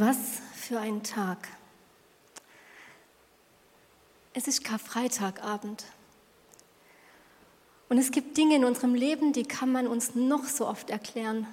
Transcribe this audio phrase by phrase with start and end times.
[0.00, 0.16] Was
[0.54, 1.48] für ein Tag.
[4.32, 5.86] Es ist Karfreitagabend.
[7.88, 11.48] Und es gibt Dinge in unserem Leben, die kann man uns noch so oft erklären.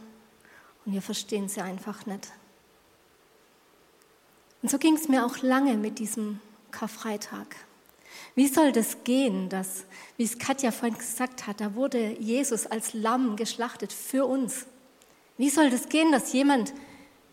[0.86, 2.34] Und wir verstehen sie einfach nicht.
[4.62, 6.40] Und so ging es mir auch lange mit diesem
[6.70, 7.56] Karfreitag.
[8.36, 9.86] Wie soll das gehen, dass,
[10.18, 14.68] wie es Katja vorhin gesagt hat, da wurde Jesus als Lamm geschlachtet für uns.
[15.40, 16.76] Wie soll das gehen, dass jemand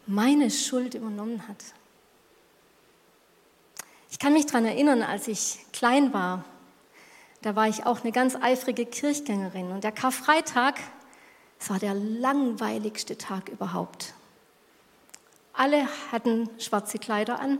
[0.07, 1.62] meine Schuld übernommen hat?
[4.11, 6.44] Ich kann mich daran erinnern, als ich klein war,
[7.43, 10.79] da war ich auch eine ganz eifrige Kirchgängerin und der Karfreitag,
[11.58, 14.14] es war der langweiligste Tag überhaupt.
[15.53, 17.58] Alle hatten schwarze Kleider an.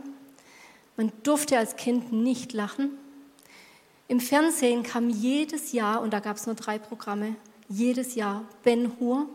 [0.97, 2.97] Man durfte als Kind nicht lachen.
[4.07, 7.35] Im Fernsehen kam jedes Jahr, und da gab es nur drei Programme,
[7.69, 9.27] jedes Jahr Ben Hur,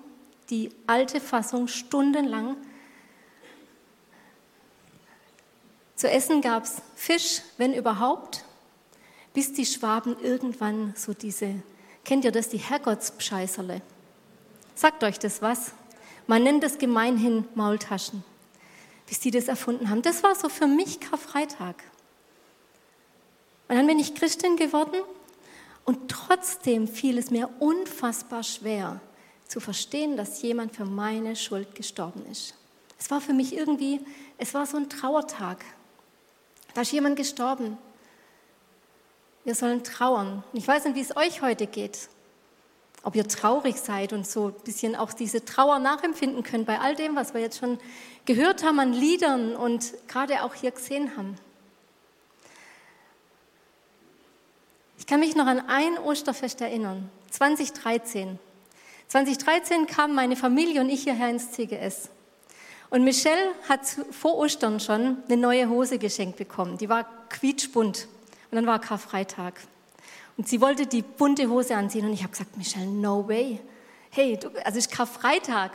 [0.51, 2.57] die alte Fassung, stundenlang.
[5.99, 8.45] Zu essen gab es Fisch, wenn überhaupt,
[9.35, 11.57] bis die Schwaben irgendwann so diese,
[12.05, 13.83] kennt ihr das, die Herrgottspscheißerle?
[14.77, 15.73] Sagt euch das was?
[16.29, 18.23] Man nennt es gemeinhin Maultaschen,
[19.09, 20.03] bis die das erfunden haben.
[20.03, 21.83] Das war so für mich Karfreitag.
[23.67, 25.03] Und dann bin ich Christin geworden
[25.85, 29.01] und trotzdem fiel es mir unfassbar schwer
[29.49, 32.55] zu verstehen, dass jemand für meine Schuld gestorben ist.
[33.01, 33.99] Es war für mich irgendwie,
[34.37, 35.65] es war so ein Trauertag.
[36.79, 37.77] Da ist jemand gestorben.
[39.43, 40.45] Wir sollen trauern.
[40.53, 42.09] Ich weiß nicht, wie es euch heute geht.
[43.03, 46.95] Ob ihr traurig seid und so ein bisschen auch diese Trauer nachempfinden könnt bei all
[46.95, 47.81] dem, was wir jetzt schon
[48.27, 51.37] gehört haben an Liedern und gerade auch hier gesehen haben.
[54.99, 58.39] Ich kann mich noch an ein Osterfest erinnern, 2013.
[59.09, 62.11] 2013 kamen meine Familie und ich hierher ins CGS.
[62.91, 66.79] Und Michelle hat vor Ostern schon eine neue Hose geschenkt bekommen.
[66.79, 68.09] Die war quietschbunt.
[68.51, 69.61] Und dann war Karfreitag.
[70.39, 72.07] Und sie wollte die bunte Hose anziehen.
[72.07, 73.61] Und ich habe gesagt, Michelle, no way.
[74.11, 75.73] Hey, du, also es ist Karfreitag.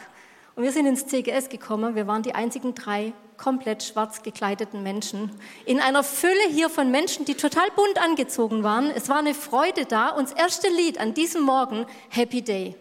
[0.56, 1.96] Und wir sind ins CGS gekommen.
[1.96, 5.32] Wir waren die einzigen drei komplett schwarz gekleideten Menschen.
[5.66, 8.90] In einer Fülle hier von Menschen, die total bunt angezogen waren.
[8.90, 10.10] Es war eine Freude da.
[10.10, 12.76] Und das erste Lied an diesem Morgen, Happy Day.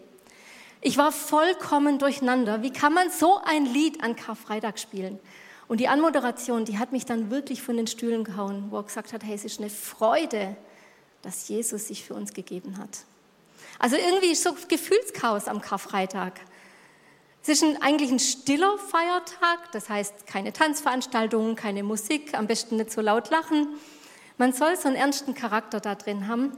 [0.85, 2.63] Ich war vollkommen durcheinander.
[2.63, 5.21] Wie kann man so ein Lied an Karfreitag spielen?
[5.69, 9.13] Und die Anmoderation, die hat mich dann wirklich von den Stühlen gehauen, wo er gesagt
[9.13, 10.57] hat, hey, es ist eine Freude,
[11.23, 13.05] dass Jesus sich für uns gegeben hat.
[13.79, 16.41] Also irgendwie so Gefühlschaos am Karfreitag.
[17.45, 22.77] Es ist ein, eigentlich ein stiller Feiertag, das heißt keine Tanzveranstaltungen, keine Musik, am besten
[22.77, 23.69] nicht so laut lachen.
[24.37, 26.53] Man soll so einen ernsten Charakter da drin haben.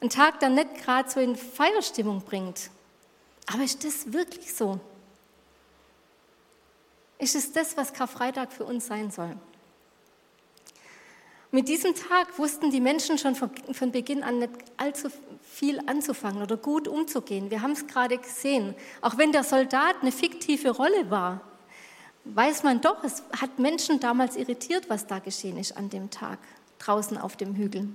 [0.00, 2.70] Ein Tag, der nicht gerade so in Feierstimmung bringt.
[3.52, 4.78] Aber ist das wirklich so?
[7.18, 9.36] Ist es das, was Karfreitag für uns sein soll?
[11.50, 15.08] Mit diesem Tag wussten die Menschen schon von Beginn an nicht allzu
[15.42, 17.50] viel anzufangen oder gut umzugehen.
[17.50, 18.76] Wir haben es gerade gesehen.
[19.00, 21.40] Auch wenn der Soldat eine fiktive Rolle war,
[22.24, 26.38] weiß man doch, es hat Menschen damals irritiert, was da geschehen ist an dem Tag
[26.78, 27.88] draußen auf dem Hügel.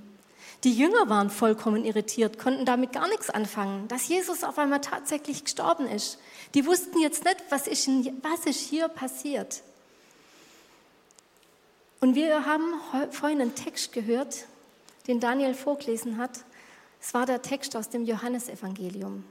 [0.63, 5.43] Die Jünger waren vollkommen irritiert, konnten damit gar nichts anfangen, dass Jesus auf einmal tatsächlich
[5.43, 6.17] gestorben ist.
[6.55, 9.61] Die wussten jetzt nicht, was ist, was ist hier passiert.
[11.99, 12.63] Und wir haben
[13.11, 14.45] vorhin einen Text gehört,
[15.07, 16.39] den Daniel vorgelesen hat.
[16.99, 19.23] Es war der Text aus dem Johannesevangelium.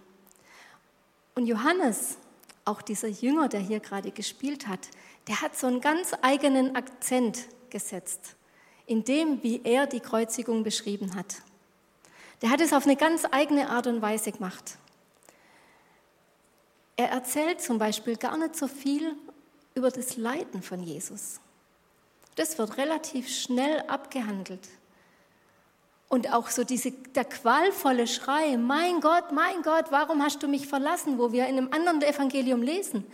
[1.35, 2.17] Und Johannes,
[2.65, 4.89] auch dieser Jünger, der hier gerade gespielt hat,
[5.27, 8.37] der hat so einen ganz eigenen Akzent gesetzt
[8.87, 11.37] in dem, wie er die Kreuzigung beschrieben hat.
[12.43, 14.77] Der hat es auf eine ganz eigene Art und Weise gemacht.
[16.97, 19.17] Er erzählt zum Beispiel gar nicht so viel
[19.75, 21.41] über das Leiden von Jesus.
[22.37, 24.69] Das wird relativ schnell abgehandelt.
[26.09, 30.69] Und auch so diese, der qualvolle Schrei, mein Gott, mein Gott, warum hast du mich
[30.69, 33.05] verlassen, wo wir in einem anderen Evangelium lesen,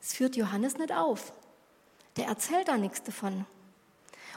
[0.00, 1.32] das führt Johannes nicht auf.
[2.16, 3.46] Der erzählt da nichts davon.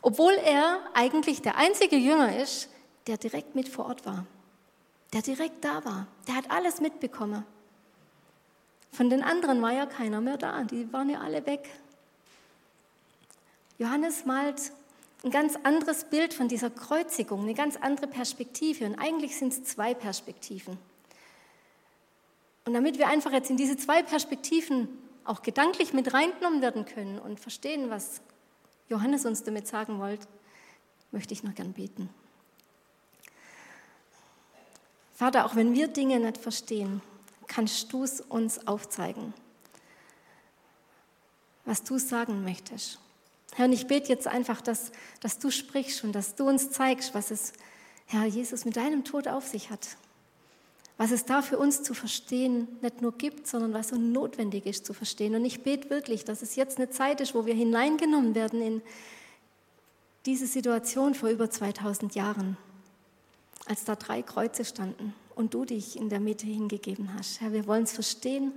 [0.02, 2.70] Obwohl er eigentlich der einzige Jünger ist,
[3.08, 4.26] der direkt mit vor Ort war,
[5.14, 7.46] der direkt da war, der hat alles mitbekommen.
[8.92, 11.70] Von den anderen war ja keiner mehr da, die waren ja alle weg.
[13.78, 14.72] Johannes malt
[15.24, 18.86] ein ganz anderes Bild von dieser Kreuzigung, eine ganz andere Perspektive.
[18.86, 20.78] Und eigentlich sind es zwei Perspektiven.
[22.66, 24.88] Und damit wir einfach jetzt in diese zwei Perspektiven
[25.26, 28.22] auch gedanklich mit reingenommen werden können und verstehen, was
[28.90, 30.28] Johannes uns damit sagen wollt,
[31.12, 32.10] möchte ich noch gern beten.
[35.14, 37.02] Vater, auch wenn wir Dinge nicht verstehen,
[37.48, 39.34] kannst du es uns aufzeigen.
[41.66, 42.98] was du sagen möchtest.
[43.54, 47.14] Herr, und ich bete jetzt einfach, dass, dass du sprichst und dass du uns zeigst,
[47.14, 47.54] was es,
[48.08, 49.98] Herr Jesus, mit deinem Tod auf sich hat.
[51.00, 54.86] Was es da für uns zu verstehen nicht nur gibt, sondern was so notwendig ist
[54.86, 55.34] zu verstehen.
[55.34, 58.82] Und ich bete wirklich, dass es jetzt eine Zeit ist, wo wir hineingenommen werden in
[60.26, 62.58] diese Situation vor über 2000 Jahren,
[63.66, 67.40] als da drei Kreuze standen und du dich in der Mitte hingegeben hast.
[67.40, 68.52] Herr, wir wollen es verstehen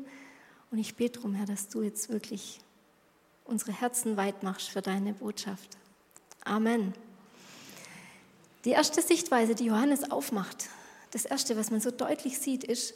[0.72, 2.58] und ich bete darum, Herr, dass du jetzt wirklich
[3.44, 5.78] unsere Herzen weit machst für deine Botschaft.
[6.44, 6.92] Amen.
[8.64, 10.68] Die erste Sichtweise, die Johannes aufmacht,
[11.12, 12.94] das erste, was man so deutlich sieht, ist,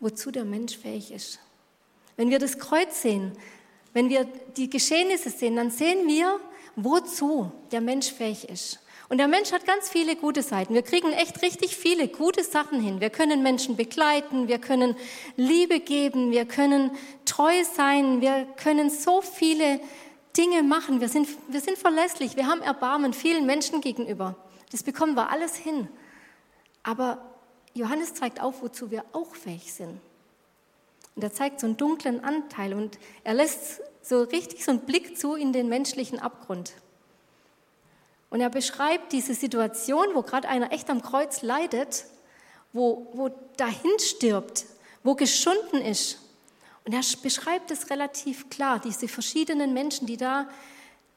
[0.00, 1.38] wozu der Mensch fähig ist.
[2.16, 3.32] Wenn wir das Kreuz sehen,
[3.92, 4.24] wenn wir
[4.56, 6.40] die Geschehnisse sehen, dann sehen wir,
[6.76, 8.80] wozu der Mensch fähig ist.
[9.08, 10.74] Und der Mensch hat ganz viele gute Seiten.
[10.74, 13.00] Wir kriegen echt richtig viele gute Sachen hin.
[13.00, 14.96] Wir können Menschen begleiten, wir können
[15.36, 16.90] Liebe geben, wir können
[17.24, 19.80] treu sein, wir können so viele
[20.36, 21.00] Dinge machen.
[21.00, 24.36] Wir sind, wir sind verlässlich, wir haben Erbarmen vielen Menschen gegenüber.
[24.72, 25.86] Das bekommen wir alles hin.
[26.82, 27.33] Aber
[27.74, 30.00] Johannes zeigt auf, wozu wir auch fähig sind.
[31.16, 35.18] Und er zeigt so einen dunklen Anteil und er lässt so richtig so einen Blick
[35.18, 36.72] zu in den menschlichen Abgrund.
[38.30, 42.06] Und er beschreibt diese Situation, wo gerade einer echt am Kreuz leidet,
[42.72, 44.66] wo, wo dahin stirbt,
[45.04, 46.18] wo geschunden ist.
[46.84, 50.48] Und er beschreibt es relativ klar, diese verschiedenen Menschen, die da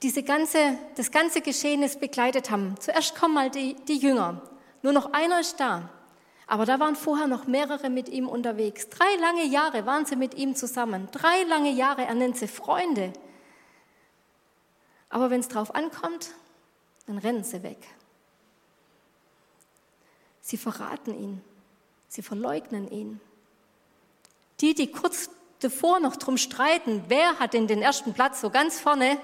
[0.03, 2.75] diese ganze, das ganze Geschehnis begleitet haben.
[2.79, 4.41] Zuerst kommen mal die, die Jünger.
[4.83, 5.89] Nur noch einer ist da.
[6.47, 8.87] Aber da waren vorher noch mehrere mit ihm unterwegs.
[8.87, 11.09] Drei lange Jahre waren sie mit ihm zusammen.
[11.11, 13.11] Drei lange Jahre, er nennt sie Freunde.
[15.09, 16.31] Aber wenn es drauf ankommt,
[17.05, 17.77] dann rennen sie weg.
[20.41, 21.41] Sie verraten ihn,
[22.07, 23.19] sie verleugnen ihn.
[24.61, 25.29] Die, die kurz
[25.59, 29.17] davor noch drum streiten, wer hat denn den ersten Platz so ganz vorne,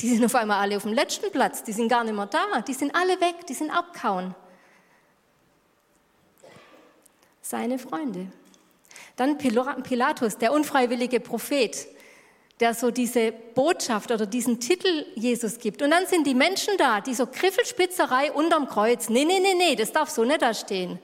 [0.00, 2.60] die sind auf einmal alle auf dem letzten Platz, die sind gar nicht mehr da,
[2.62, 4.34] die sind alle weg, die sind abkauen.
[7.42, 8.28] Seine Freunde.
[9.16, 11.86] Dann Pilatus, der unfreiwillige Prophet,
[12.60, 15.82] der so diese Botschaft oder diesen Titel Jesus gibt.
[15.82, 19.08] Und dann sind die Menschen da, die so Griffelspitzerei unterm Kreuz.
[19.08, 20.98] Nee, nee, nee, nee, das darf so nicht da stehen.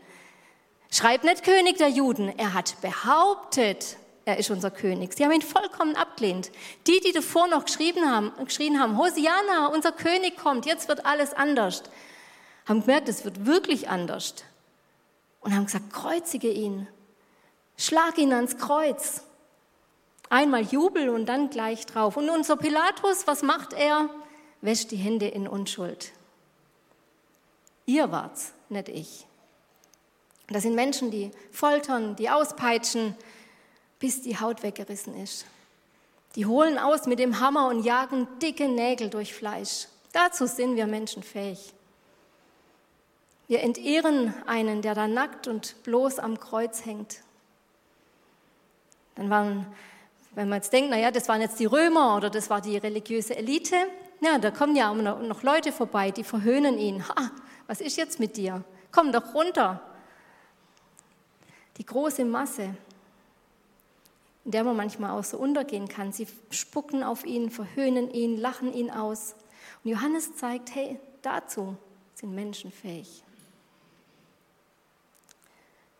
[0.90, 2.32] Schreibt nicht König der Juden.
[2.38, 5.14] Er hat behauptet, er ist unser König.
[5.14, 6.50] Sie haben ihn vollkommen abgelehnt.
[6.86, 11.34] Die, die davor noch geschrieben haben, geschrien haben, Hosiana, unser König kommt, jetzt wird alles
[11.34, 11.82] anders,
[12.66, 14.34] haben gemerkt, es wird wirklich anders.
[15.48, 16.86] Und haben gesagt, kreuzige ihn.
[17.78, 19.22] Schlag ihn ans Kreuz.
[20.28, 22.18] Einmal Jubel und dann gleich drauf.
[22.18, 24.10] Und unser Pilatus, was macht er?
[24.60, 26.12] Wäscht die Hände in Unschuld.
[27.86, 29.26] Ihr wart's, nicht ich.
[30.48, 33.16] Das sind Menschen, die foltern, die auspeitschen,
[34.00, 35.46] bis die Haut weggerissen ist.
[36.34, 39.86] Die holen aus mit dem Hammer und jagen dicke Nägel durch Fleisch.
[40.12, 41.72] Dazu sind wir Menschen fähig.
[43.48, 47.22] Wir entehren einen, der da nackt und bloß am Kreuz hängt.
[49.16, 49.66] Dann waren
[50.38, 53.36] wenn man jetzt denkt, naja, das waren jetzt die Römer oder das war die religiöse
[53.36, 53.74] Elite,
[54.20, 57.06] ja, da kommen ja auch noch Leute vorbei, die verhöhnen ihn.
[57.08, 57.32] Ha,
[57.66, 58.62] was ist jetzt mit dir?
[58.92, 59.82] Komm doch runter.
[61.76, 62.76] Die große Masse,
[64.44, 68.72] in der man manchmal auch so untergehen kann, sie spucken auf ihn, verhöhnen ihn, lachen
[68.72, 69.34] ihn aus.
[69.82, 71.76] Und Johannes zeigt, hey, dazu
[72.14, 73.24] sind Menschen fähig.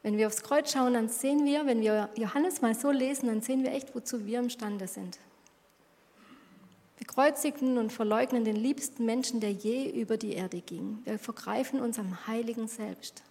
[0.03, 3.41] Wenn wir aufs Kreuz schauen, dann sehen wir, wenn wir Johannes mal so lesen, dann
[3.41, 5.19] sehen wir echt, wozu wir imstande sind.
[6.99, 11.01] Wir kreuzigen und verleugnen den liebsten Menschen, der je über die Erde ging.
[11.05, 13.23] Wir vergreifen uns am heiligen Selbst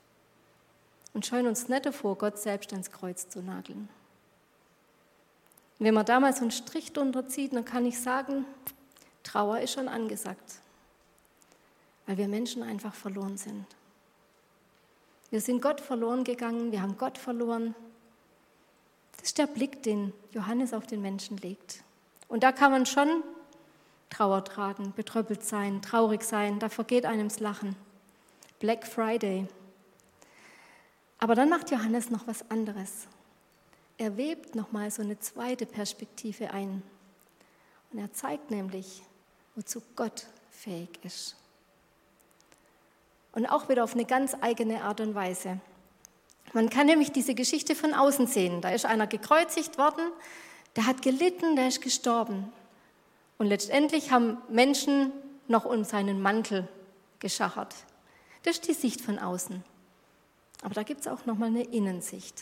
[1.13, 3.89] und scheuen uns nicht davor, Gott selbst ans Kreuz zu nageln.
[5.79, 8.45] Wenn man damals so einen Strich drunter zieht, dann kann ich sagen,
[9.23, 10.61] Trauer ist schon angesagt,
[12.05, 13.65] weil wir Menschen einfach verloren sind.
[15.29, 17.75] Wir sind Gott verloren gegangen, wir haben Gott verloren.
[19.17, 21.83] Das ist der Blick, den Johannes auf den Menschen legt.
[22.29, 23.23] Und da kann man schon
[24.09, 27.75] Trauer tragen, betröppelt sein, traurig sein, da vergeht einem das Lachen.
[28.59, 29.47] Black Friday.
[31.19, 33.07] Aber dann macht Johannes noch was anderes.
[33.97, 36.83] Er webt nochmal so eine zweite Perspektive ein.
[37.91, 39.03] Und er zeigt nämlich,
[39.55, 41.35] wozu Gott fähig ist
[43.37, 45.59] und auch wieder auf eine ganz eigene Art und Weise.
[46.53, 48.61] Man kann nämlich diese Geschichte von außen sehen.
[48.61, 50.01] Da ist einer gekreuzigt worden,
[50.75, 52.51] der hat gelitten, der ist gestorben.
[53.37, 55.11] Und letztendlich haben Menschen
[55.47, 56.67] noch um seinen Mantel
[57.19, 57.75] geschachert.
[58.41, 59.63] Das ist die Sicht von außen.
[60.63, 62.41] Aber da gibt es auch noch mal eine Innensicht.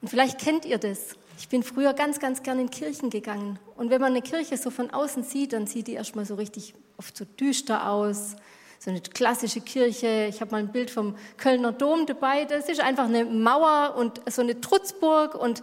[0.00, 1.16] Und vielleicht kennt ihr das.
[1.36, 3.58] Ich bin früher ganz, ganz gern in Kirchen gegangen.
[3.74, 6.74] Und wenn man eine Kirche so von außen sieht, dann sieht die erstmal so richtig
[6.96, 8.36] oft so düster aus.
[8.78, 10.26] So eine klassische Kirche.
[10.28, 12.44] Ich habe mal ein Bild vom Kölner Dom dabei.
[12.44, 15.34] Das ist einfach eine Mauer und so eine Trutzburg.
[15.34, 15.62] Und,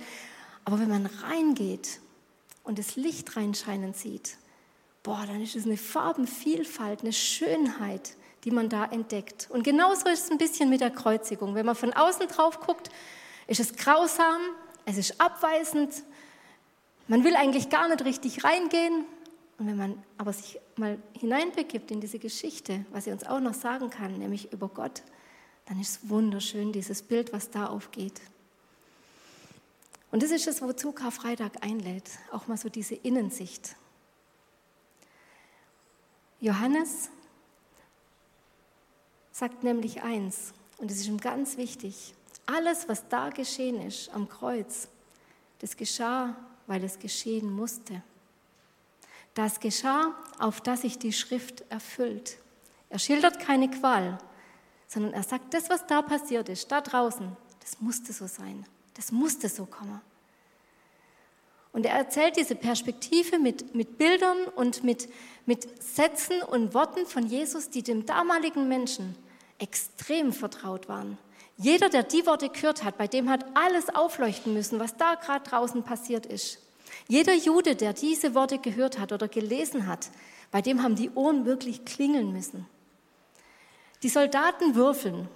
[0.66, 2.00] aber wenn man reingeht
[2.64, 4.38] und das Licht reinscheinen sieht,
[5.04, 9.48] boah, dann ist es eine Farbenvielfalt, eine Schönheit, die man da entdeckt.
[9.50, 11.56] Und genauso ist es ein bisschen mit der Kreuzigung.
[11.56, 12.90] Wenn man von außen drauf guckt,
[13.48, 14.42] ist es grausam,
[14.86, 16.04] es ist abweisend,
[17.08, 19.06] man will eigentlich gar nicht richtig reingehen.
[19.58, 23.54] Und wenn man aber sich mal hineinbegibt in diese Geschichte, was sie uns auch noch
[23.54, 25.04] sagen kann, nämlich über Gott,
[25.66, 28.22] dann ist es wunderschön, dieses Bild, was da aufgeht.
[30.12, 33.76] Und das ist es, wozu Karfreitag einlädt, auch mal so diese Innensicht.
[36.40, 37.10] Johannes
[39.32, 42.14] sagt nämlich eins, und es ist ihm ganz wichtig,
[42.46, 44.88] alles, was da geschehen ist am Kreuz,
[45.60, 46.36] das geschah,
[46.68, 48.04] weil es geschehen musste.
[49.36, 52.38] Das geschah, auf das sich die Schrift erfüllt.
[52.90, 54.18] Er schildert keine Qual,
[54.88, 58.66] sondern er sagt, das, was da passiert ist, da draußen, das musste so sein.
[58.96, 60.02] Das musste so kommen.
[61.74, 65.10] Und er erzählt diese Perspektive mit, mit Bildern und mit,
[65.46, 69.18] mit Sätzen und Worten von Jesus, die dem damaligen Menschen
[69.60, 71.18] extrem vertraut waren.
[71.58, 75.50] Jeder, der die Worte gehört hat, bei dem hat alles aufleuchten müssen, was da gerade
[75.50, 76.60] draußen passiert ist.
[77.08, 80.10] Jeder Jude, der diese Worte gehört hat oder gelesen hat,
[80.52, 82.66] bei dem haben die Ohren wirklich klingeln müssen.
[84.04, 85.28] Die Soldaten würfeln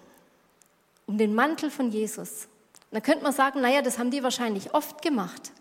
[1.06, 2.48] um den Mantel von Jesus.
[2.92, 5.52] Da könnte man sagen, naja, das haben die wahrscheinlich oft gemacht.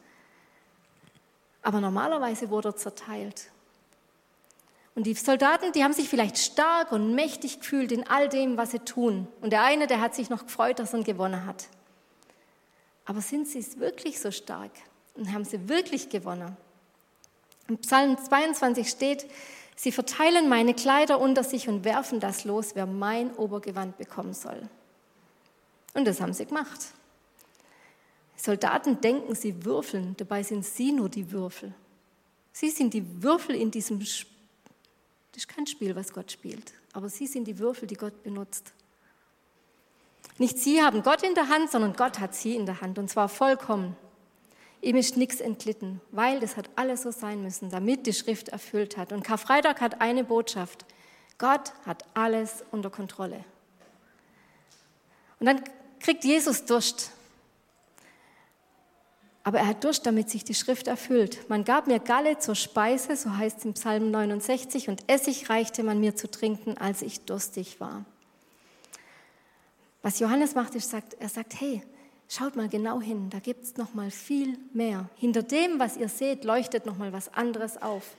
[1.63, 3.51] Aber normalerweise wurde er zerteilt.
[4.95, 8.73] Und die Soldaten, die haben sich vielleicht stark und mächtig gefühlt in all dem, was
[8.73, 9.29] sie tun.
[9.41, 11.69] Und der eine, der hat sich noch gefreut, dass er gewonnen hat.
[13.05, 14.73] Aber sind sie wirklich so stark?
[15.19, 16.57] Und haben sie wirklich gewonnen?
[17.69, 19.27] Im Psalm 22 steht,
[19.77, 24.63] sie verteilen meine Kleider unter sich und werfen das los, wer mein Obergewand bekommen soll.
[25.93, 26.81] Und das haben sie gemacht.
[28.37, 31.75] Soldaten denken, sie würfeln, dabei sind sie nur die Würfel.
[32.53, 34.33] Sie sind die Würfel in diesem Spiel.
[35.33, 38.73] Das ist kein Spiel, was Gott spielt, aber sie sind die Würfel, die Gott benutzt.
[40.39, 43.09] Nicht sie haben Gott in der Hand, sondern Gott hat sie in der Hand und
[43.09, 43.97] zwar vollkommen.
[44.81, 48.97] Ihm ist nichts entglitten, weil das hat alles so sein müssen, damit die Schrift erfüllt
[48.97, 49.13] hat.
[49.13, 50.85] Und Karfreitag hat eine Botschaft.
[51.37, 53.45] Gott hat alles unter Kontrolle.
[55.41, 55.63] Und dann
[56.01, 57.13] kriegt Jesus Durst.
[59.43, 61.49] Aber er hat Durst, damit sich die Schrift erfüllt.
[61.49, 65.83] Man gab mir Galle zur Speise, so heißt es im Psalm 69, und Essig reichte
[65.83, 68.05] man mir zu trinken, als ich durstig war.
[70.03, 71.83] Was Johannes macht, ist, sagt, er sagt, hey,
[72.29, 75.09] schaut mal genau hin, da gibt es noch mal viel mehr.
[75.17, 78.17] Hinter dem, was ihr seht, leuchtet noch mal was anderes auf.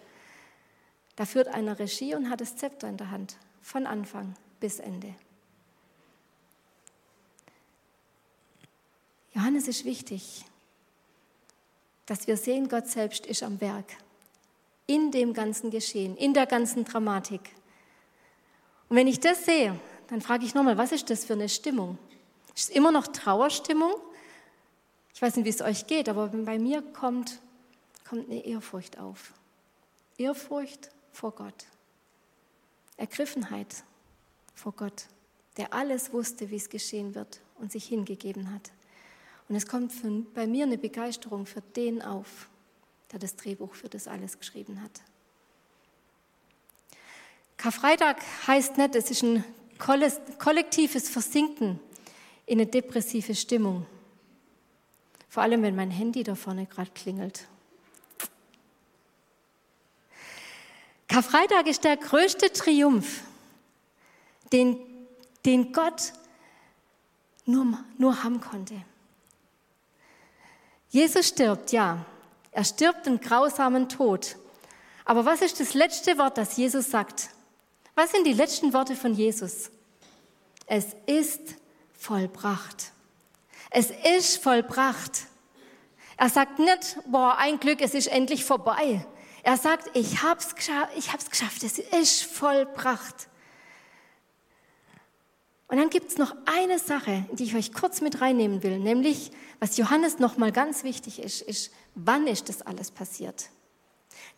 [1.16, 5.14] Da führt einer Regie und hat das Zepter in der Hand, von Anfang bis Ende.
[9.34, 10.46] Johannes ist wichtig
[12.10, 13.86] dass wir sehen, Gott selbst ist am Werk.
[14.88, 17.42] In dem ganzen Geschehen, in der ganzen Dramatik.
[18.90, 22.00] Und wenn ich das sehe, dann frage ich nochmal, was ist das für eine Stimmung?
[22.60, 23.94] Ist es immer noch Trauerstimmung?
[25.14, 27.40] Ich weiß nicht, wie es euch geht, aber bei mir kommt,
[28.06, 29.32] kommt eine Ehrfurcht auf.
[30.18, 31.68] Ehrfurcht vor Gott.
[32.98, 33.86] Ergriffenheit
[34.56, 35.06] vor Gott,
[35.56, 38.74] der alles wusste, wie es geschehen wird und sich hingegeben hat.
[39.48, 42.50] Und es kommt für, bei mir eine Begeisterung für den auf,
[43.14, 45.00] der das Drehbuch für das alles geschrieben hat.
[47.56, 49.46] Karfreitag heißt nicht, es ist ein
[49.78, 51.80] kollektives Versinken
[52.50, 53.86] in eine depressive Stimmung.
[55.30, 57.48] Vor allem, wenn mein Handy da vorne gerade klingelt.
[61.08, 63.22] Karfreitag ist der größte Triumph,
[64.52, 64.78] den,
[65.46, 66.14] den Gott
[67.46, 68.82] nur, nur haben konnte.
[70.90, 72.04] Jesus stirbt, ja.
[72.52, 74.38] Er stirbt einen grausamen Tod.
[75.06, 77.30] Aber was ist das letzte Wort, das Jesus sagt?
[77.94, 79.70] Was sind die letzten Worte von Jesus?
[80.66, 81.60] Es ist
[82.00, 82.92] vollbracht.
[83.70, 85.28] Es ist vollbracht.
[86.18, 89.06] Er sagt nicht, boah, ein Glück, es ist endlich vorbei.
[89.44, 90.56] Er sagt, ich hab's,
[90.98, 93.30] ich hab's geschafft, es ist vollbracht.
[95.68, 99.32] Und dann gibt es noch eine Sache, die ich euch kurz mit reinnehmen will, nämlich,
[99.60, 103.50] was Johannes nochmal ganz wichtig ist, ist, wann ist das alles passiert?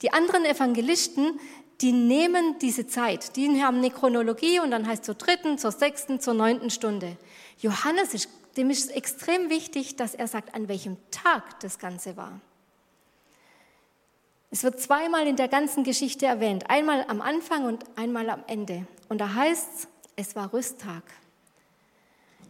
[0.02, 1.40] Die anderen Evangelisten,
[1.80, 6.20] die nehmen diese Zeit, die haben eine Chronologie und dann heißt zur dritten, zur sechsten,
[6.20, 7.18] zur neunten Stunde.
[7.62, 12.40] Johannes ist dem ist extrem wichtig, dass er sagt, an welchem Tag das Ganze war.
[14.50, 18.86] Es wird zweimal in der ganzen Geschichte erwähnt, einmal am Anfang und einmal am Ende.
[19.08, 19.88] Und da heißt es,
[20.18, 21.04] es war Rüsttag,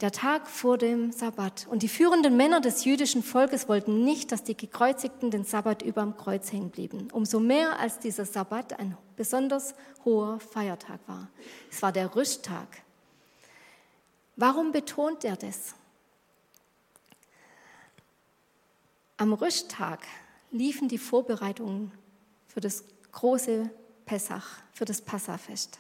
[0.02, 1.68] der Tag vor dem Sabbat.
[1.70, 6.02] Und die führenden Männer des jüdischen Volkes wollten nicht, dass die Gekreuzigten den Sabbat über
[6.02, 7.10] dem Kreuz hängen blieben.
[7.12, 11.30] Umso mehr, als dieser Sabbat ein besonders hoher Feiertag war.
[11.70, 12.68] Es war der Rüsttag.
[14.36, 15.76] Warum betont er das?
[19.18, 20.00] Am Rüsttag
[20.52, 21.92] liefen die Vorbereitungen
[22.48, 23.70] für das große
[24.06, 25.80] Pessach, für das Passafest.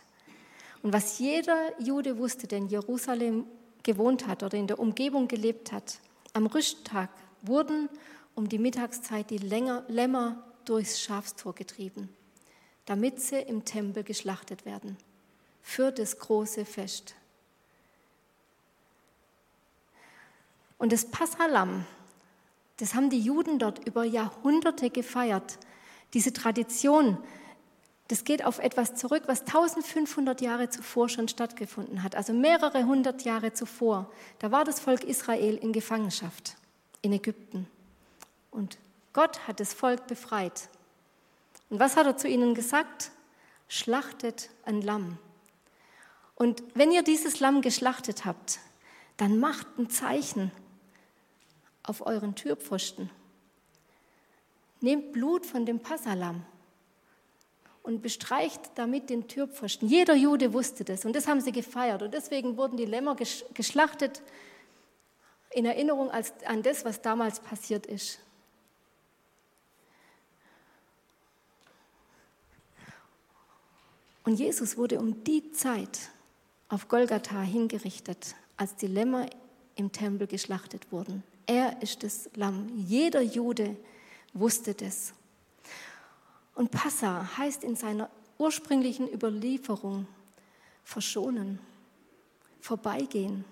[0.84, 3.46] Und was jeder Jude wusste, der in Jerusalem
[3.84, 6.00] gewohnt hat oder in der Umgebung gelebt hat,
[6.34, 7.10] am Rüsttag
[7.41, 7.89] wurden
[8.36, 12.10] um die Mittagszeit die Lämmer durchs Schafstor getrieben,
[12.86, 14.98] damit sie im Tempel geschlachtet werden
[15.62, 17.15] für das große Fest.
[20.81, 21.85] Und das Passalam,
[22.77, 25.59] das haben die Juden dort über Jahrhunderte gefeiert.
[26.15, 27.19] Diese Tradition,
[28.07, 33.25] das geht auf etwas zurück, was 1500 Jahre zuvor schon stattgefunden hat, also mehrere hundert
[33.25, 34.11] Jahre zuvor.
[34.39, 36.55] Da war das Volk Israel in Gefangenschaft
[37.03, 37.67] in Ägypten.
[38.50, 38.79] Und
[39.13, 40.67] Gott hat das Volk befreit.
[41.69, 43.11] Und was hat er zu ihnen gesagt?
[43.67, 45.19] Schlachtet ein Lamm.
[46.33, 48.57] Und wenn ihr dieses Lamm geschlachtet habt,
[49.17, 50.51] dann macht ein Zeichen
[51.83, 53.09] auf euren Türpfosten.
[54.79, 56.45] Nehmt Blut von dem Passalam
[57.83, 59.88] und bestreicht damit den Türpfosten.
[59.88, 63.15] Jeder Jude wusste das und das haben sie gefeiert und deswegen wurden die Lämmer
[63.53, 64.21] geschlachtet
[65.51, 68.19] in Erinnerung an das, was damals passiert ist.
[74.23, 76.11] Und Jesus wurde um die Zeit
[76.69, 79.25] auf Golgatha hingerichtet, als die Lämmer
[79.75, 81.23] im Tempel geschlachtet wurden.
[81.45, 82.69] Er ist das Lamm.
[82.75, 83.75] Jeder Jude
[84.33, 85.13] wusste das.
[86.55, 90.07] Und Passa heißt in seiner ursprünglichen Überlieferung
[90.83, 91.59] verschonen,
[92.59, 93.46] vorbeigehen.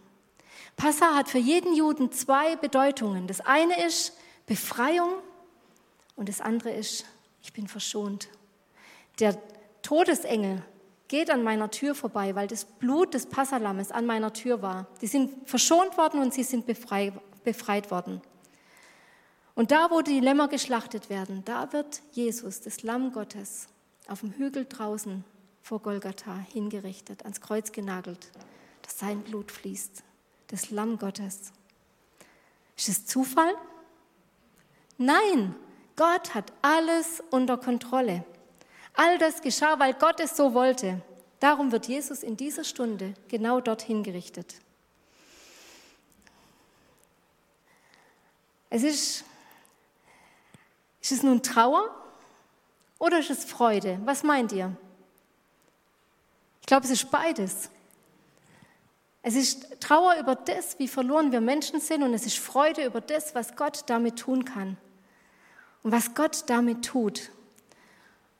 [0.75, 3.27] Passa hat für jeden Juden zwei Bedeutungen.
[3.27, 5.09] Das eine ist Befreiung
[6.15, 7.05] und das andere ist,
[7.41, 8.29] ich bin verschont.
[9.19, 9.37] Der
[9.81, 10.63] Todesengel
[11.07, 14.87] geht an meiner Tür vorbei, weil das Blut des Passalammes an meiner Tür war.
[15.01, 18.21] Die sind verschont worden und sie sind befreit befreit worden.
[19.55, 23.67] Und da, wo die Lämmer geschlachtet werden, da wird Jesus, das Lamm Gottes,
[24.07, 25.23] auf dem Hügel draußen
[25.61, 28.31] vor Golgatha hingerichtet, ans Kreuz genagelt,
[28.81, 30.03] dass sein Blut fließt,
[30.47, 31.51] das Lamm Gottes.
[32.77, 33.53] Ist es Zufall?
[34.97, 35.55] Nein,
[35.95, 38.23] Gott hat alles unter Kontrolle.
[38.93, 41.01] All das geschah, weil Gott es so wollte.
[41.39, 44.55] Darum wird Jesus in dieser Stunde genau dorthin gerichtet.
[48.69, 49.23] Es ist,
[51.01, 51.89] ist es nun Trauer
[52.99, 53.99] oder ist es Freude?
[54.05, 54.75] Was meint ihr?
[56.61, 57.69] Ich glaube, es ist beides.
[59.21, 63.01] Es ist Trauer über das, wie verloren wir Menschen sind, und es ist Freude über
[63.01, 64.77] das, was Gott damit tun kann
[65.83, 67.31] und was Gott damit tut.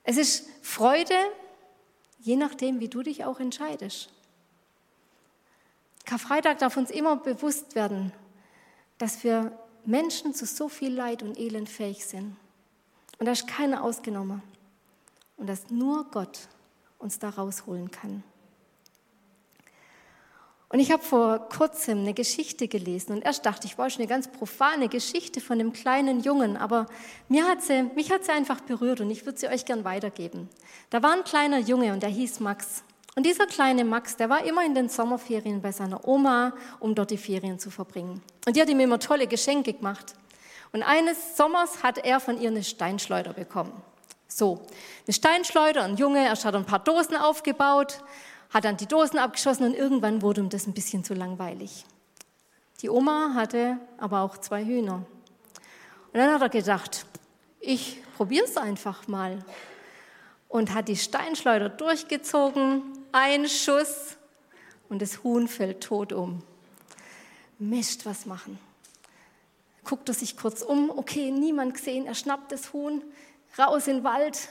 [0.04, 1.14] Es ist Freude,
[2.20, 4.10] je nachdem, wie du dich auch entscheidest.
[6.06, 8.12] Karfreitag darf uns immer bewusst werden,
[8.98, 9.52] dass wir
[9.86, 12.36] Menschen zu so viel Leid und Elend fähig sind.
[13.18, 14.42] Und da ist keiner ausgenommen.
[15.36, 16.48] Und dass nur Gott
[16.98, 18.22] uns da rausholen kann.
[20.72, 24.08] Und ich habe vor kurzem eine Geschichte gelesen und erst dachte ich, war schon eine
[24.08, 26.86] ganz profane Geschichte von einem kleinen Jungen, aber
[27.28, 30.48] mir hat sie, mich hat sie einfach berührt und ich würde sie euch gern weitergeben.
[30.90, 32.84] Da war ein kleiner Junge und der hieß Max.
[33.16, 37.10] Und dieser kleine Max, der war immer in den Sommerferien bei seiner Oma, um dort
[37.10, 38.22] die Ferien zu verbringen.
[38.46, 40.14] Und die hat ihm immer tolle Geschenke gemacht.
[40.72, 43.72] Und eines Sommers hat er von ihr eine Steinschleuder bekommen.
[44.28, 44.62] So,
[45.06, 48.02] eine Steinschleuder, ein Junge, er hat ein paar Dosen aufgebaut,
[48.50, 51.84] hat dann die Dosen abgeschossen und irgendwann wurde ihm das ein bisschen zu langweilig.
[52.80, 55.04] Die Oma hatte aber auch zwei Hühner.
[56.12, 57.06] Und dann hat er gedacht,
[57.58, 59.44] ich probiere es einfach mal.
[60.48, 64.16] Und hat die Steinschleuder durchgezogen, ein Schuss
[64.88, 66.42] und das Huhn fällt tot um.
[67.58, 68.58] Mist, was machen?
[69.84, 73.02] Guckt er sich kurz um, okay, niemand gesehen, er schnappt das Huhn,
[73.58, 74.48] raus in den Wald.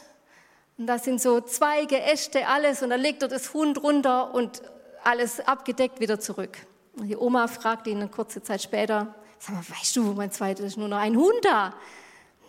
[0.78, 4.62] Und da sind so Zweige, Äste, alles und da legt er das Huhn drunter und
[5.04, 6.58] alles abgedeckt wieder zurück.
[6.94, 10.32] Und die Oma fragt ihn eine kurze Zeit später, sag mal, weißt du, wo mein
[10.32, 11.74] zweites ist nur noch ein Huhn da?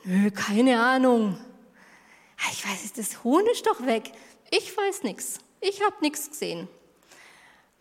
[0.05, 1.39] Nö, keine Ahnung.
[2.53, 4.13] Ich weiß, das Huhn ist doch weg.
[4.51, 5.41] Ich weiß nichts.
[5.61, 6.69] Ich habe nichts gesehen.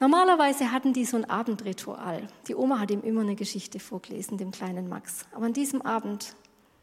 [0.01, 2.27] Normalerweise hatten die so ein Abendritual.
[2.47, 5.25] Die Oma hat ihm immer eine Geschichte vorgelesen, dem kleinen Max.
[5.33, 6.35] Aber an diesem Abend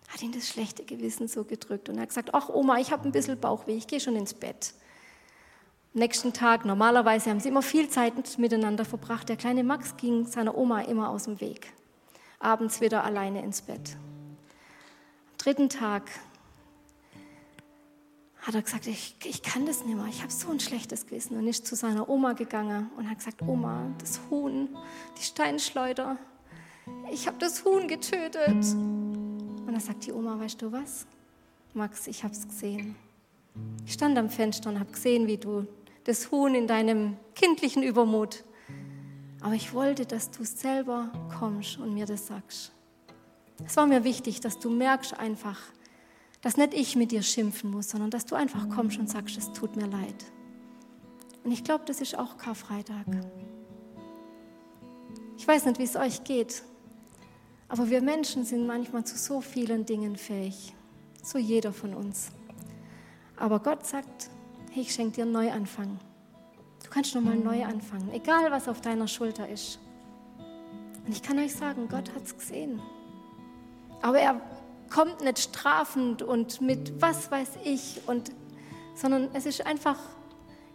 [0.08, 3.08] hat ihn das schlechte Gewissen so gedrückt und er hat gesagt, ach Oma, ich habe
[3.08, 4.74] ein bisschen Bauchweh, ich gehe schon ins Bett.
[5.94, 9.28] Am nächsten Tag, normalerweise haben sie immer viel Zeit miteinander verbracht.
[9.28, 11.72] Der kleine Max ging seiner Oma immer aus dem Weg.
[12.38, 13.96] Abends wieder alleine ins Bett.
[13.96, 16.10] Am dritten Tag
[18.46, 21.36] hat er gesagt, ich, ich kann das nicht mehr, ich habe so ein schlechtes Gewissen
[21.36, 24.68] und ist zu seiner Oma gegangen und hat gesagt, Oma, das Huhn,
[25.18, 26.16] die Steinschleuder,
[27.10, 28.48] ich habe das Huhn getötet.
[28.48, 31.06] Und da sagt die Oma, weißt du was,
[31.74, 32.94] Max, ich habe es gesehen.
[33.84, 35.66] Ich stand am Fenster und habe gesehen, wie du
[36.04, 38.44] das Huhn in deinem kindlichen Übermut,
[39.40, 42.70] aber ich wollte, dass du selber kommst und mir das sagst.
[43.64, 45.58] Es war mir wichtig, dass du merkst einfach,
[46.40, 49.52] dass nicht ich mit dir schimpfen muss, sondern dass du einfach kommst und sagst, es
[49.52, 50.24] tut mir leid.
[51.44, 53.06] Und ich glaube, das ist auch Karfreitag.
[55.38, 56.62] Ich weiß nicht, wie es euch geht,
[57.68, 60.74] aber wir Menschen sind manchmal zu so vielen Dingen fähig,
[61.22, 62.30] so jeder von uns.
[63.36, 64.30] Aber Gott sagt,
[64.72, 65.98] hey, ich schenke dir einen Neuanfang.
[66.82, 69.78] Du kannst nochmal neu anfangen, egal was auf deiner Schulter ist.
[71.04, 72.80] Und ich kann euch sagen, Gott hat es gesehen.
[74.02, 74.40] Aber er
[74.90, 78.30] kommt nicht strafend und mit was weiß ich, und,
[78.94, 79.98] sondern es ist einfach,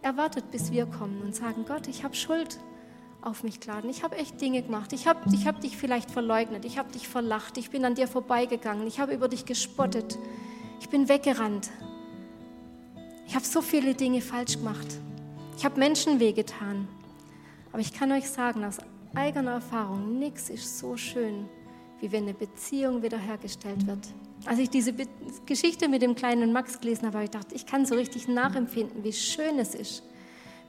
[0.02, 2.58] er wartet, bis wir kommen und sagen, Gott, ich habe Schuld
[3.20, 3.88] auf mich geladen.
[3.88, 4.92] Ich habe echt Dinge gemacht.
[4.92, 6.64] Ich habe ich hab dich vielleicht verleugnet.
[6.64, 7.56] Ich habe dich verlacht.
[7.56, 8.86] Ich bin an dir vorbeigegangen.
[8.86, 10.18] Ich habe über dich gespottet.
[10.80, 11.70] Ich bin weggerannt.
[13.28, 14.88] Ich habe so viele Dinge falsch gemacht.
[15.56, 16.88] Ich habe Menschen wehgetan.
[17.70, 18.78] Aber ich kann euch sagen, aus
[19.14, 21.48] eigener Erfahrung, nichts ist so schön
[22.02, 24.08] wie wenn eine Beziehung wiederhergestellt wird.
[24.44, 25.06] Als ich diese Be
[25.46, 29.04] Geschichte mit dem kleinen Max gelesen habe, habe ich gedacht, ich kann so richtig nachempfinden,
[29.04, 30.02] wie schön es ist,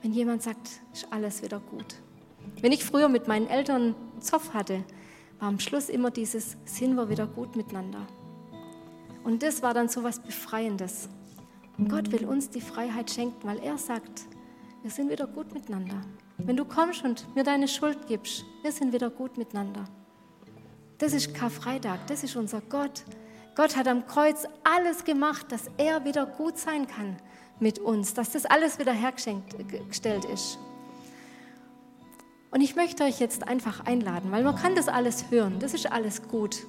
[0.04, 1.96] wenn jemand sagt, ist alles wieder gut.
[2.62, 4.84] Wenn ich früher mit meinen Eltern Zoff hatte,
[5.40, 8.06] war am Schluss immer dieses, sind wir wieder gut miteinander.
[9.24, 11.10] Und das war dann so was Befreiendes.
[11.78, 14.28] Und Gott will uns die Freiheit schenken, weil er sagt,
[14.84, 16.02] wir sind wieder gut miteinander.
[16.38, 19.86] Wenn du kommst und mir deine Schuld gibst, wir sind wieder gut miteinander.
[21.04, 23.04] Das ist Karfreitag, das ist unser Gott.
[23.56, 27.18] Gott hat am Kreuz alles gemacht, dass er wieder gut sein kann
[27.60, 30.58] mit uns, dass das alles wieder hergestellt ist.
[32.52, 35.92] Und ich möchte euch jetzt einfach einladen, weil man kann das alles hören, das ist
[35.92, 36.66] alles gut.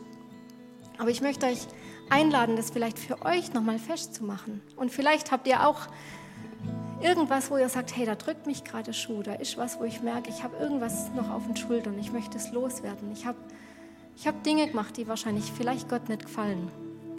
[0.98, 1.68] Aber ich möchte euch
[2.10, 4.62] einladen, das vielleicht für euch nochmal festzumachen.
[4.74, 5.86] Und vielleicht habt ihr auch
[7.00, 10.02] irgendwas, wo ihr sagt, hey, da drückt mich gerade Schuh, da ist was, wo ich
[10.02, 13.12] merke, ich habe irgendwas noch auf den Schultern, ich möchte es loswerden.
[13.12, 13.38] Ich habe
[14.16, 16.68] ich habe Dinge gemacht, die wahrscheinlich vielleicht Gott nicht gefallen.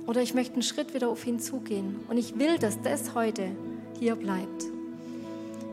[0.08, 2.00] Oder ich möchte einen Schritt wieder auf ihn zugehen.
[2.08, 3.50] Und ich will, dass das heute
[4.00, 4.64] hier bleibt.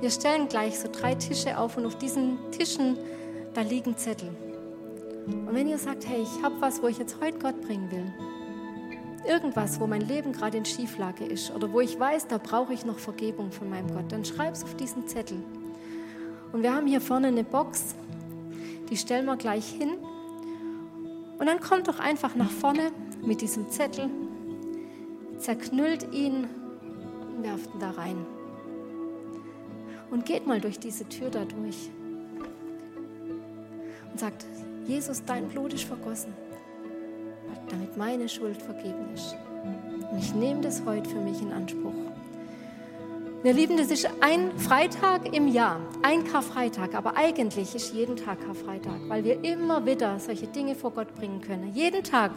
[0.00, 2.96] Wir stellen gleich so drei Tische auf und auf diesen Tischen,
[3.54, 4.30] da liegen Zettel.
[5.26, 8.12] Und wenn ihr sagt, hey, ich habe was, wo ich jetzt heute Gott bringen will,
[9.24, 12.84] irgendwas, wo mein Leben gerade in Schieflage ist oder wo ich weiß, da brauche ich
[12.84, 15.38] noch Vergebung von meinem Gott, dann schreib es auf diesen Zettel.
[16.52, 17.94] Und wir haben hier vorne eine Box,
[18.90, 19.92] die stellen wir gleich hin.
[21.42, 24.08] Und dann kommt doch einfach nach vorne mit diesem Zettel,
[25.38, 26.46] zerknüllt ihn
[27.36, 28.24] und werft ihn da rein.
[30.12, 31.90] Und geht mal durch diese Tür da durch
[34.12, 34.46] und sagt,
[34.86, 36.32] Jesus, dein Blut ist vergossen,
[37.70, 39.34] damit meine Schuld vergeben ist.
[40.12, 42.11] Und ich nehme das heute für mich in Anspruch.
[43.42, 48.38] Wir Lieben, das ist ein Freitag im Jahr, ein Karfreitag, aber eigentlich ist jeden Tag
[48.46, 51.72] Karfreitag, weil wir immer wieder solche Dinge vor Gott bringen können.
[51.74, 52.30] Jeden Tag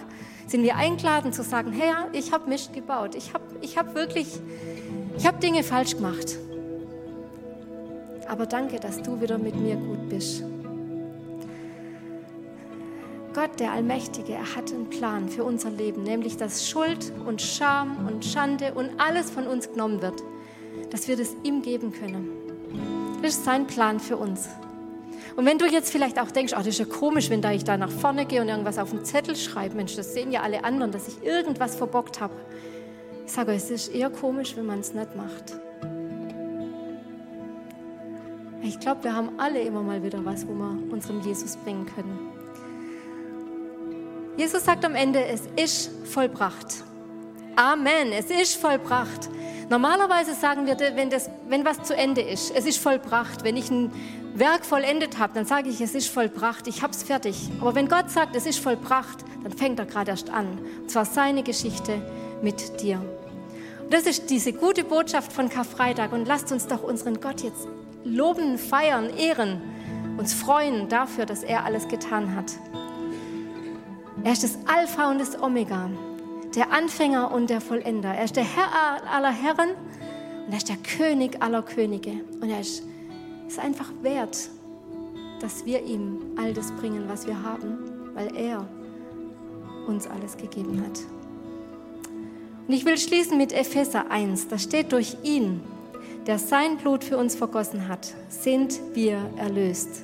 [0.48, 4.40] sind wir eingeladen zu sagen, Herr, ich habe Mist gebaut, ich habe ich hab wirklich,
[5.16, 6.40] ich habe Dinge falsch gemacht.
[8.28, 10.44] Aber danke, dass du wieder mit mir gut bist.
[13.36, 18.08] Gott, der Allmächtige, er hat einen Plan für unser Leben, nämlich dass Schuld und Scham
[18.08, 20.24] und Schande und alles von uns genommen wird
[20.96, 22.30] dass wir das ihm geben können.
[23.22, 24.48] Das ist sein Plan für uns.
[25.36, 27.66] Und wenn du jetzt vielleicht auch denkst, oh, das ist ja komisch, wenn da ich
[27.66, 30.64] da nach vorne gehe und irgendwas auf den Zettel schreibe, Mensch, das sehen ja alle
[30.64, 32.34] anderen, dass ich irgendwas verbockt habe.
[33.26, 35.60] Ich sage es ist eher komisch, wenn man es nicht macht.
[38.64, 42.18] Ich glaube, wir haben alle immer mal wieder was, wo wir unserem Jesus bringen können.
[44.38, 46.86] Jesus sagt am Ende, es ist vollbracht.
[47.58, 49.30] Amen, es ist vollbracht.
[49.70, 53.44] Normalerweise sagen wir, wenn, das, wenn was zu Ende ist, es ist vollbracht.
[53.44, 53.92] Wenn ich ein
[54.36, 57.50] Werk vollendet habe, dann sage ich, es ist vollbracht, ich habe es fertig.
[57.60, 60.60] Aber wenn Gott sagt, es ist vollbracht, dann fängt er gerade erst an.
[60.82, 62.00] Und zwar seine Geschichte
[62.44, 63.02] mit dir.
[63.84, 66.12] Und das ist diese gute Botschaft von Karfreitag.
[66.14, 67.68] Und lasst uns doch unseren Gott jetzt
[68.04, 69.62] loben, feiern, ehren,
[70.18, 72.52] uns freuen dafür, dass er alles getan hat.
[74.24, 75.90] Er ist das Alpha und das Omega,
[76.56, 78.14] der Anfänger und der Vollender.
[78.14, 79.70] Er ist der Herr aller Herren
[80.46, 82.12] und er ist der König aller Könige.
[82.42, 82.84] Und er ist,
[83.48, 84.50] ist einfach wert,
[85.42, 87.78] dass wir ihm all das bringen, was wir haben,
[88.14, 88.66] weil er
[89.88, 91.00] uns alles gegeben hat.
[92.68, 94.48] Und ich will schließen mit Epheser 1.
[94.48, 95.62] Da steht durch ihn,
[96.26, 100.04] der sein Blut für uns vergossen hat, sind wir erlöst.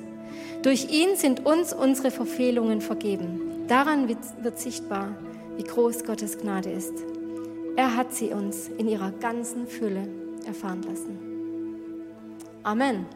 [0.62, 3.66] Durch ihn sind uns unsere Verfehlungen vergeben.
[3.66, 5.08] Daran wird sichtbar,
[5.56, 6.94] wie groß Gottes Gnade ist.
[7.76, 10.08] Er hat sie uns in ihrer ganzen Fülle
[10.46, 11.18] erfahren lassen.
[12.62, 13.06] Amen.